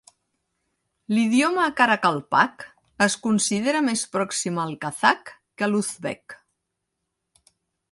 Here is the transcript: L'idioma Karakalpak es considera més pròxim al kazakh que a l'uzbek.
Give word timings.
L'idioma 1.15 1.65
Karakalpak 1.81 2.65
es 3.07 3.17
considera 3.27 3.83
més 3.91 4.03
pròxim 4.17 4.59
al 4.65 4.75
kazakh 4.87 5.31
que 5.35 5.69
a 5.69 5.73
l'uzbek. 5.73 6.39